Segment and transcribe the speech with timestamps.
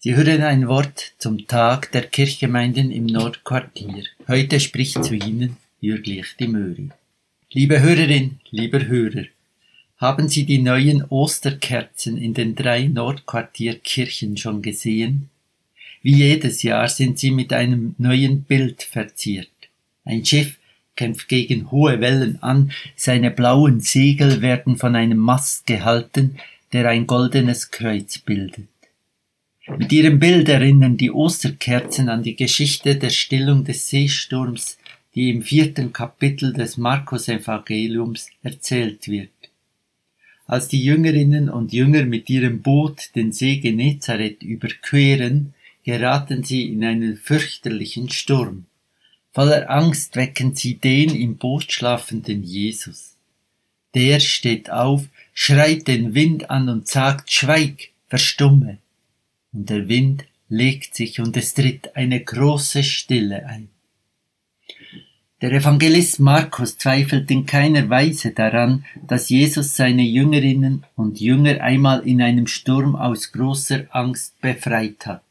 [0.00, 4.04] Sie hören ein Wort zum Tag der Kirchgemeinden im Nordquartier.
[4.28, 6.90] Heute spricht zu Ihnen Jürglich die Möri.
[7.50, 9.24] Liebe Hörerin, lieber Hörer,
[9.96, 15.30] haben Sie die neuen Osterkerzen in den drei Nordquartierkirchen schon gesehen?
[16.02, 19.50] Wie jedes Jahr sind sie mit einem neuen Bild verziert.
[20.04, 20.58] Ein Schiff
[20.94, 26.36] kämpft gegen hohe Wellen an, seine blauen Segel werden von einem Mast gehalten,
[26.72, 28.68] der ein goldenes Kreuz bildet.
[29.76, 34.78] Mit ihrem Bild erinnern die Osterkerzen an die Geschichte der Stillung des Seesturms,
[35.14, 39.30] die im vierten Kapitel des Markus-Evangeliums erzählt wird.
[40.46, 45.52] Als die Jüngerinnen und Jünger mit ihrem Boot den See Genezareth überqueren,
[45.84, 48.64] geraten sie in einen fürchterlichen Sturm.
[49.32, 53.16] Voller Angst wecken sie den im Boot schlafenden Jesus.
[53.94, 55.04] Der steht auf,
[55.34, 58.78] schreit den Wind an und sagt Schweig, verstumme
[59.58, 63.70] und der Wind legt sich und es tritt eine große Stille ein.
[65.40, 72.06] Der Evangelist Markus zweifelt in keiner Weise daran, dass Jesus seine Jüngerinnen und Jünger einmal
[72.06, 75.24] in einem Sturm aus großer Angst befreit hat.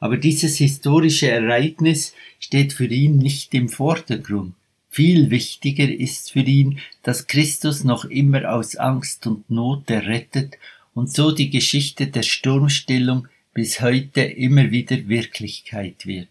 [0.00, 4.52] Aber dieses historische Ereignis steht für ihn nicht im Vordergrund.
[4.90, 10.58] Viel wichtiger ist für ihn, dass Christus noch immer aus Angst und Not errettet
[10.94, 16.28] und so die Geschichte der Sturmstillung bis heute immer wieder Wirklichkeit wird.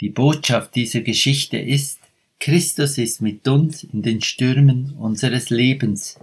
[0.00, 2.00] Die Botschaft dieser Geschichte ist,
[2.38, 6.18] Christus ist mit uns in den Stürmen unseres Lebens.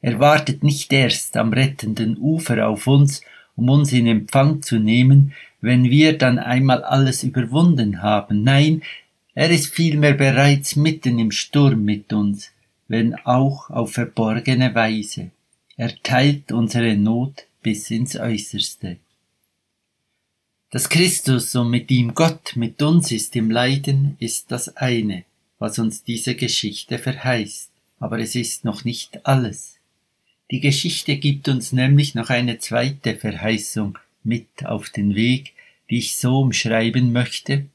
[0.00, 3.22] Er wartet nicht erst am rettenden Ufer auf uns,
[3.54, 8.42] um uns in Empfang zu nehmen, wenn wir dann einmal alles überwunden haben.
[8.42, 8.82] Nein,
[9.34, 12.50] er ist vielmehr bereits mitten im Sturm mit uns,
[12.88, 15.30] wenn auch auf verborgene Weise.
[15.76, 18.96] Er teilt unsere Not bis ins Äußerste.
[20.70, 25.24] Dass Christus und mit ihm Gott mit uns ist im Leiden, ist das eine,
[25.58, 27.70] was uns diese Geschichte verheißt.
[28.00, 29.78] Aber es ist noch nicht alles.
[30.50, 35.52] Die Geschichte gibt uns nämlich noch eine zweite Verheißung mit auf den Weg,
[35.88, 37.66] die ich so umschreiben möchte.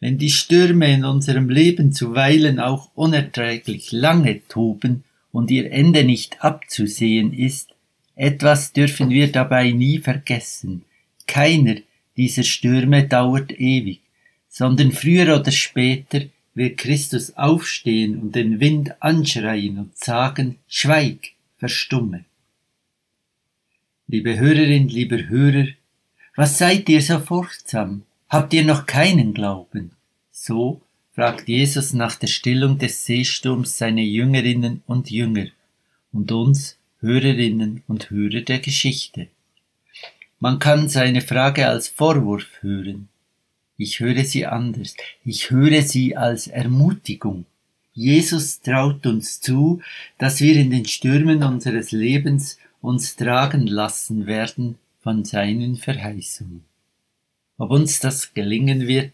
[0.00, 6.44] Wenn die Stürme in unserem Leben zuweilen auch unerträglich lange toben und ihr Ende nicht
[6.44, 7.70] abzusehen ist,
[8.22, 10.84] etwas dürfen wir dabei nie vergessen.
[11.26, 11.74] Keiner
[12.16, 14.00] dieser Stürme dauert ewig,
[14.48, 16.20] sondern früher oder später
[16.54, 22.24] wird Christus aufstehen und den Wind anschreien und sagen, Schweig, verstumme.
[24.06, 25.66] Liebe Hörerin, lieber Hörer,
[26.36, 28.02] was seid ihr so furchtsam?
[28.28, 29.90] Habt ihr noch keinen Glauben?
[30.30, 30.80] So
[31.12, 35.48] fragt Jesus nach der Stillung des Seesturms seine Jüngerinnen und Jünger
[36.12, 39.26] und uns Hörerinnen und Hörer der Geschichte.
[40.38, 43.08] Man kann seine Frage als Vorwurf hören.
[43.76, 44.94] Ich höre sie anders.
[45.24, 47.44] Ich höre sie als Ermutigung.
[47.92, 49.82] Jesus traut uns zu,
[50.18, 56.62] dass wir in den Stürmen unseres Lebens uns tragen lassen werden von seinen Verheißungen.
[57.58, 59.12] Ob uns das gelingen wird,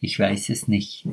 [0.00, 1.06] ich weiß es nicht.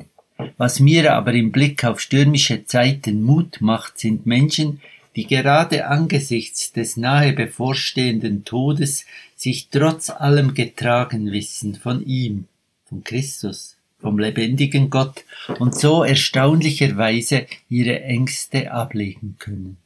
[0.58, 4.82] Was mir aber im Blick auf stürmische Zeiten Mut macht, sind Menschen,
[5.16, 12.48] die gerade angesichts des nahe bevorstehenden Todes sich trotz allem getragen wissen von ihm,
[12.86, 15.24] von Christus, vom lebendigen Gott
[15.60, 19.78] und so erstaunlicherweise ihre Ängste ablegen können.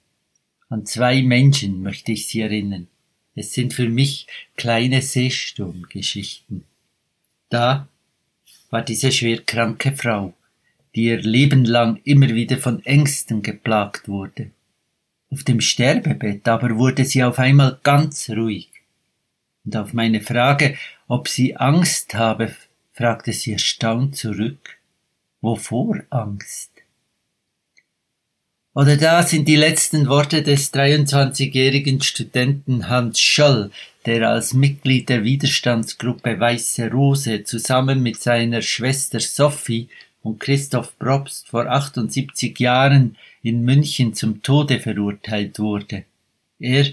[0.69, 2.87] An zwei Menschen möchte ich Sie erinnern.
[3.35, 6.63] Es sind für mich kleine Seesturmgeschichten.
[7.49, 7.87] Da
[8.69, 10.33] war diese schwerkranke Frau,
[10.95, 14.51] die ihr Leben lang immer wieder von Ängsten geplagt wurde.
[15.29, 18.69] Auf dem Sterbebett aber wurde sie auf einmal ganz ruhig.
[19.65, 20.77] Und auf meine Frage,
[21.07, 22.55] ob sie Angst habe,
[22.93, 24.77] fragte sie erstaunt zurück.
[25.41, 26.71] Wovor Angst?
[28.73, 33.71] Oder da sind die letzten Worte des 23-jährigen Studenten Hans Scholl,
[34.05, 39.89] der als Mitglied der Widerstandsgruppe Weiße Rose zusammen mit seiner Schwester Sophie
[40.23, 46.05] und Christoph Probst vor 78 Jahren in München zum Tode verurteilt wurde.
[46.59, 46.85] Er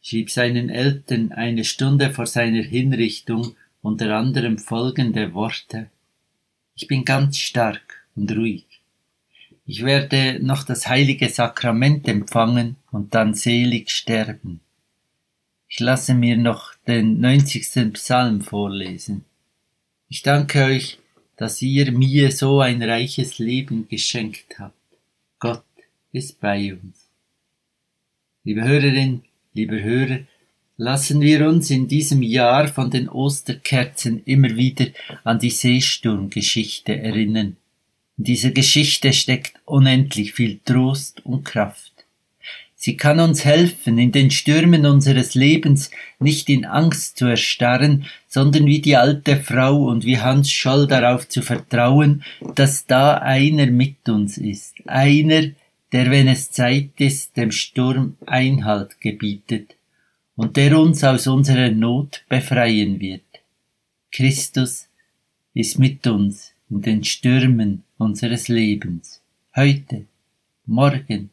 [0.00, 5.90] schrieb seinen Eltern eine Stunde vor seiner Hinrichtung unter anderem folgende Worte
[6.74, 8.64] Ich bin ganz stark und ruhig.
[9.64, 14.60] Ich werde noch das heilige Sakrament empfangen und dann selig sterben.
[15.68, 17.92] Ich lasse mir noch den 90.
[17.94, 19.24] Psalm vorlesen.
[20.08, 20.98] Ich danke euch,
[21.42, 24.76] dass ihr mir so ein reiches Leben geschenkt habt.
[25.40, 25.64] Gott
[26.12, 27.08] ist bei uns.
[28.44, 29.22] Liebe Hörerin,
[29.52, 30.20] lieber Hörer,
[30.76, 34.86] lassen wir uns in diesem Jahr von den Osterkerzen immer wieder
[35.24, 37.56] an die Seesturmgeschichte erinnern.
[38.18, 41.91] In dieser Geschichte steckt unendlich viel Trost und Kraft.
[42.84, 48.66] Sie kann uns helfen, in den Stürmen unseres Lebens nicht in Angst zu erstarren, sondern
[48.66, 52.24] wie die alte Frau und wie Hans Scholl darauf zu vertrauen,
[52.56, 55.52] dass da einer mit uns ist, einer,
[55.92, 59.76] der, wenn es Zeit ist, dem Sturm Einhalt gebietet
[60.34, 63.22] und der uns aus unserer Not befreien wird.
[64.10, 64.88] Christus
[65.54, 69.20] ist mit uns in den Stürmen unseres Lebens,
[69.54, 70.06] heute,
[70.66, 71.30] morgen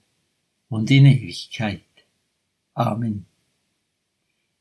[0.69, 1.81] und in Ewigkeit.
[2.73, 3.25] Amen.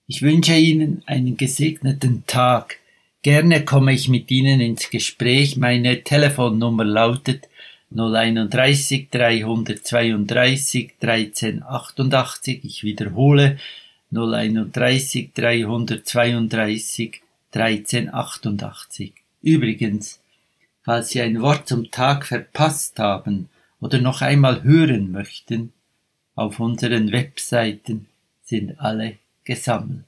[0.07, 2.79] Ich wünsche Ihnen einen gesegneten Tag.
[3.23, 5.57] Gerne komme ich mit Ihnen ins Gespräch.
[5.57, 7.49] Meine Telefonnummer lautet
[7.95, 12.61] 031 332 1388.
[12.65, 13.59] Ich wiederhole
[14.11, 17.21] 031 332
[17.53, 19.13] 1388.
[19.43, 20.21] Übrigens,
[20.83, 23.49] falls Sie ein Wort zum Tag verpasst haben
[23.81, 25.73] oder noch einmal hören möchten,
[26.39, 28.07] auf unseren Webseiten
[28.45, 30.05] sind alle gesammelt.